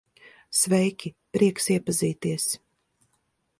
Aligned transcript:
Sveiki, 0.59 1.11
prieks 1.37 1.69
iepazīties. 1.75 2.51